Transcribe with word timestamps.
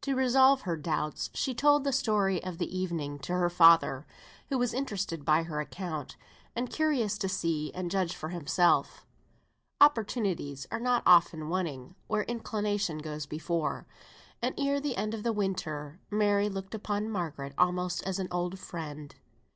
To 0.00 0.16
resolve 0.16 0.62
her 0.62 0.76
doubts, 0.76 1.30
she 1.32 1.54
told 1.54 1.84
the 1.84 1.90
history 1.90 2.42
of 2.42 2.58
the 2.58 2.76
evening 2.76 3.20
to 3.20 3.34
her 3.34 3.48
father, 3.48 4.04
who 4.48 4.58
was 4.58 4.74
interested 4.74 5.24
by 5.24 5.44
her 5.44 5.60
account, 5.60 6.16
and 6.56 6.68
curious 6.68 7.16
to 7.18 7.28
see 7.28 7.72
and 7.72 7.88
judge 7.88 8.16
for 8.16 8.30
himself. 8.30 9.06
Opportunities 9.80 10.66
are 10.72 10.80
not 10.80 11.04
often 11.06 11.48
wanting 11.48 11.94
where 12.08 12.24
inclination 12.24 12.98
goes 12.98 13.26
before, 13.26 13.86
and 14.42 14.58
ere 14.58 14.80
the 14.80 14.96
end 14.96 15.14
of 15.14 15.22
that 15.22 15.34
winter 15.34 16.00
Mary 16.10 16.48
looked 16.48 16.74
upon 16.74 17.08
Margaret 17.08 17.54
almost 17.56 18.02
as 18.02 18.18
an 18.18 18.26
old 18.32 18.58
friend. 18.58 19.14